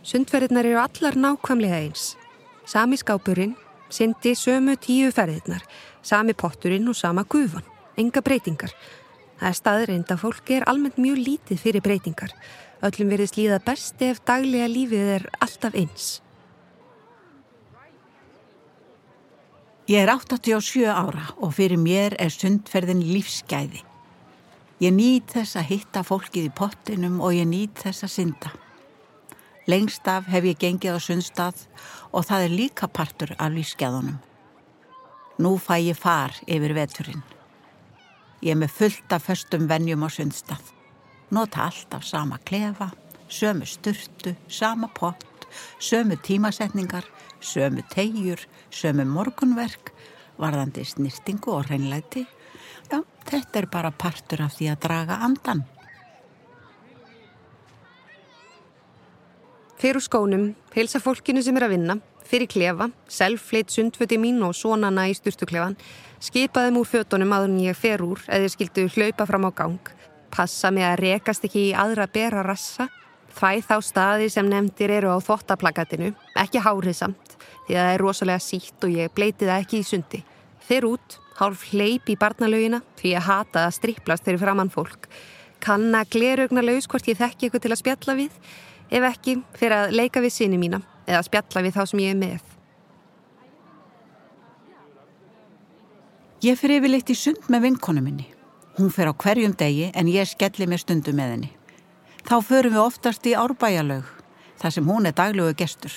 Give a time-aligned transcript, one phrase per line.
[0.00, 2.14] Sundferðirnar eru allar nákvæmlega eins.
[2.64, 3.52] Sami skápurinn,
[3.92, 5.60] syndi sömu tíu ferðirnar,
[6.02, 7.66] sami potturinn og sama gufan.
[8.00, 8.72] Enga breytingar.
[9.40, 12.32] Það er staðreind að fólki er almennt mjög lítið fyrir breytingar.
[12.80, 16.08] Öllum verðist líða best ef daglega lífið er alltaf eins.
[19.90, 23.82] Ég er 87 ára og fyrir mér er sundferðin lífsgæði.
[24.80, 28.52] Ég nýt þess að hitta fólkið í pottinum og ég nýt þess að synda.
[29.70, 31.66] Lengst af hef ég gengið á sundstað
[32.10, 34.16] og það er líka partur af lífsgæðunum.
[35.38, 37.22] Nú fæ ég far yfir veturinn.
[38.42, 40.64] Ég er með fullt af föstum vennjum á sundstað.
[41.30, 42.88] Nota alltaf sama klefa,
[43.28, 45.46] sömu sturtu, sama pott,
[45.78, 47.04] sömu tímasetningar,
[47.40, 49.92] sömu tegjur, sömu morgunverk,
[50.40, 52.24] varðandi snirtingu og hreinlæti.
[52.90, 55.62] Já, þetta er bara partur af því að draga andan.
[59.80, 61.94] Fyrir skónum, hilsa fólkinu sem er að vinna,
[62.28, 65.78] fyrir klefa, selfleitt sundföti mín og sonana í styrtuklefan,
[66.20, 69.80] skipaðum úr fötunum aður en ég fer úr eða skildu hlaupa fram á gang,
[70.28, 72.90] passa mig að rekast ekki í aðra bera rassa,
[73.38, 76.12] þvæð þá staði sem nefndir eru á þottaplakatinu,
[76.44, 79.90] ekki hárið samt, því að það er rosalega sítt og ég bleiti það ekki í
[79.94, 80.24] sundi.
[80.60, 85.08] Fer út, hálf hleyp í barnalögina, því ég hata að striplast þeirri framann fólk,
[85.64, 88.42] kann að glerugna laus hvort ég þekki eitthvað til að spjalla við,
[88.90, 92.20] ef ekki fyrir að leika við sinni mína eða spjalla við þá sem ég er
[92.20, 92.50] með.
[96.40, 98.26] Ég fyrir yfirleitt í sund með vinkonu minni.
[98.78, 101.50] Hún fyrir á hverjum degi en ég skelli mér stundu með henni.
[102.24, 104.06] Þá förum við oftast í árbæjalög,
[104.60, 105.92] þar sem hún er daglögu gestur.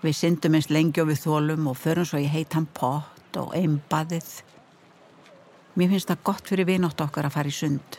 [0.00, 4.28] Við syndum eins lengi og við þólum og förum svo í heitan pott og einbaðið.
[5.76, 7.98] Mér finnst það gott fyrir vinótt okkar að fara í sund.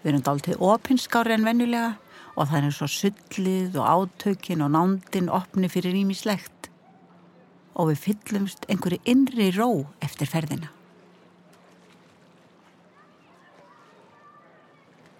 [0.00, 1.92] Við erum dáltið opinskári en vennulega
[2.40, 6.70] og það er svo sullið og átökin og nándin opni fyrir ímislegt
[7.76, 9.68] og við fyllumst einhverju innri ró
[10.04, 10.70] eftir ferðina.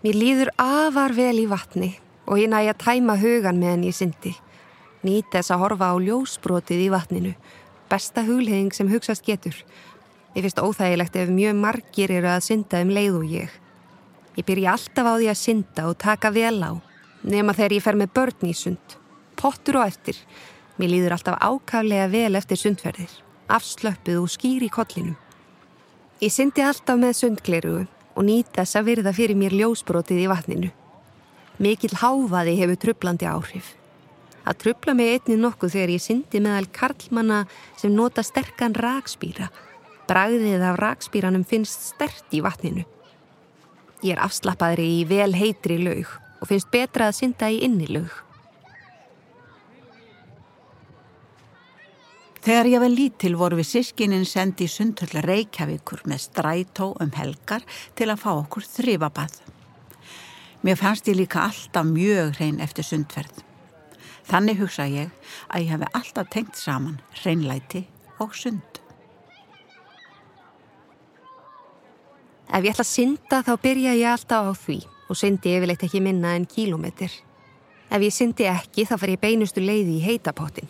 [0.00, 1.92] Mér líður afar vel í vatni
[2.24, 4.32] og ég næ að tæma hugan meðan ég syndi.
[5.04, 7.32] Nýt þess að horfa á ljósbrotið í vatninu,
[7.92, 9.56] besta hugleðing sem hugsast getur.
[10.32, 13.56] Ég finnst óþægilegt ef mjög margir eru að synda um leið og ég.
[14.38, 16.72] Ég byrji alltaf á því að synda og taka vel á,
[17.22, 18.96] nema þegar ég fer með börn í sund.
[19.40, 20.16] Pottur og eftir,
[20.80, 23.10] Mér líður alltaf ákaflega vel eftir sundferðir,
[23.52, 25.16] afslöppið og skýr í kollinum.
[26.24, 30.70] Ég syndi alltaf með sundgleru og nýta þess að virða fyrir mér ljósbrotið í vatninu.
[31.60, 33.74] Mikil háfaði hefur trublandi áhrif.
[34.46, 37.42] Það trubla mig einni nokkuð þegar ég syndi meðal karlmanna
[37.76, 39.50] sem nota sterkan rakspýra.
[40.08, 42.88] Bragðið af rakspýranum finnst stert í vatninu.
[44.00, 48.10] Ég er afslappaðri í vel heitri laug og finnst betra að synda í inni laug.
[52.40, 57.66] Þegar ég var lítil voru við sískinin sendi í sundhöllar Reykjavíkur með strætó um helgar
[57.94, 59.34] til að fá okkur þrýfabað.
[60.64, 63.44] Mér fannst ég líka alltaf mjög hrein eftir sundferð.
[64.30, 65.12] Þannig hugsa ég
[65.52, 67.84] að ég hef alltaf tengt saman hreinlæti
[68.24, 68.79] og sund.
[72.50, 76.00] Ef ég ætla að synda þá byrja ég alltaf á því og syndi yfirleitt ekki
[76.02, 77.12] minna en kílometr.
[77.94, 80.66] Ef ég syndi ekki þá far ég beinustu leiði í heitapottin.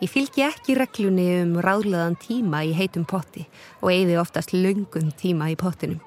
[0.00, 3.44] Ég fylgi ekki reglunni um ráðleðan tíma í heitum potti
[3.82, 6.00] og eigði oftast lungun tíma í pottinum.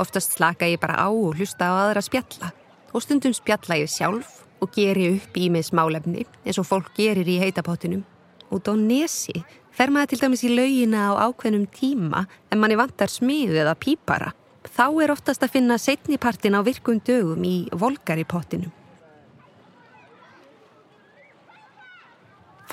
[0.00, 2.54] Oftast slaka ég bara á og hlusta á aðra spjalla
[2.92, 7.28] og stundum spjalla ég sjálf og geri upp í mig smálefni eins og fólk gerir
[7.28, 8.06] í heitapottinum.
[8.52, 9.34] Út á nesi
[9.72, 14.34] fer maður til dæmis í laugina á ákveðnum tíma en manni vantar smið eða pípara.
[14.62, 18.72] Þá er oftast að finna setnipartin á virkum dögum í volgari pottinum.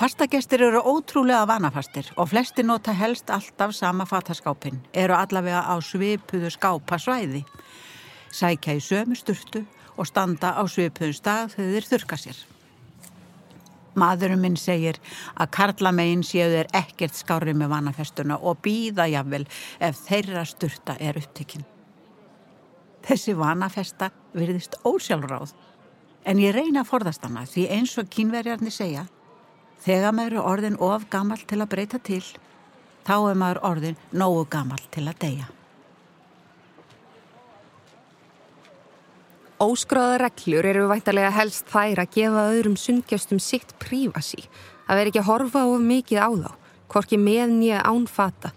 [0.00, 6.48] Fastagestir eru ótrúlega vanafastir og flesti nota helst alltaf sama fataskápin, eru allavega á svipuðu
[6.54, 7.42] skápasvæði,
[8.32, 9.66] sækja í sömu sturtu
[10.00, 12.40] og standa á svipuðu stað þegar þeir þurka sér.
[13.98, 15.00] Maðurum minn segir
[15.34, 19.46] að karlamegin séu þeir ekkert skári með vanafestuna og býða jafnvel
[19.80, 21.66] ef þeirra sturta er upptikinn.
[23.06, 25.54] Þessi vanafesta virðist ósjálfráð
[26.28, 29.06] en ég reyna að forðast hana því eins og kínverjarnir segja
[29.80, 32.20] Þegar maður er orðin of gammal til að breyta til,
[33.08, 35.48] þá er maður orðin nógu gammal til að deyja.
[39.60, 44.46] Óskráða reglur eru væntalega helst þær að gefa öðrum sundgjastum sitt prífasi,
[44.88, 46.52] að vera ekki að horfa of mikið á þá,
[46.88, 48.54] hvorki með nýja ánfata.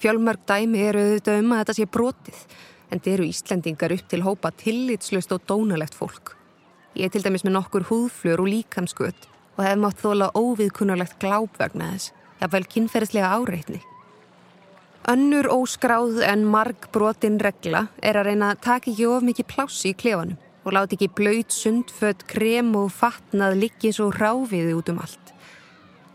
[0.00, 2.40] Fjölmörg dæmi eru auðvitað um að þetta sé brotið,
[2.88, 6.32] en þeir eru Íslendingar upp til hópa tillitslust og dónalegt fólk.
[6.96, 9.28] Ég er til dæmis með nokkur húðflur og líkamskutt
[9.58, 13.84] og hef mátt þóla óviðkunnulegt gláp vegna þess, jafnvel kynferðslega áreitni.
[15.10, 19.90] Önnur óskráð en marg brotin regla er að reyna að taka ekki of mikið plássi
[19.90, 25.00] í klefanum og láti ekki blöyt, sundfött, krem og fatnað liggi svo ráfiði út um
[25.02, 25.32] allt.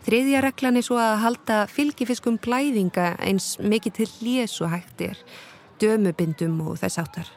[0.06, 5.20] Þriðja reglan er svo að halda fylgifiskum blæðinga eins mikið til lés og hægt er,
[5.82, 7.28] dömubindum og þess áttar.